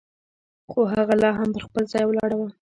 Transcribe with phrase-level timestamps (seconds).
[0.71, 2.49] خو هغه لا هم پر خپل ځای ولاړه وه.